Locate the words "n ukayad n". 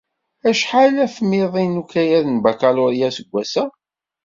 1.67-2.37